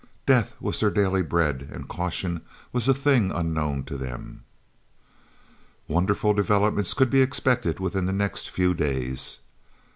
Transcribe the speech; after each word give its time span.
Death 0.25 0.55
was 0.59 0.79
their 0.79 0.89
daily 0.89 1.21
bread, 1.21 1.69
and 1.71 1.87
caution 1.87 2.41
was 2.73 2.87
a 2.87 2.93
thing 2.95 3.31
unknown 3.31 3.83
to 3.83 3.97
them. 3.97 4.43
Wonderful 5.87 6.33
developments 6.33 6.95
could 6.95 7.11
be 7.11 7.21
expected 7.21 7.79
within 7.79 8.07
the 8.07 8.11
next 8.11 8.49
few 8.49 8.73
days. 8.73 9.41